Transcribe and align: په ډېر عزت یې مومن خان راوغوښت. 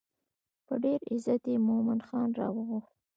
په 0.65 0.73
ډېر 0.83 0.99
عزت 1.11 1.43
یې 1.51 1.55
مومن 1.67 1.99
خان 2.07 2.29
راوغوښت. 2.39 2.93